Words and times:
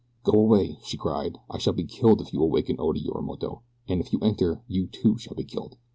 "Go 0.23 0.31
away!" 0.31 0.79
she 0.83 0.97
cried. 0.97 1.37
"I 1.47 1.59
shall 1.59 1.73
be 1.73 1.83
killed 1.83 2.21
if 2.21 2.33
you 2.33 2.41
awaken 2.41 2.77
Oda 2.79 2.99
Yorimoto, 2.99 3.61
and, 3.87 4.01
if 4.01 4.11
you 4.11 4.17
enter, 4.23 4.63
you, 4.67 4.87
too, 4.87 5.15
shall 5.19 5.35
be 5.35 5.43
killed." 5.43 5.77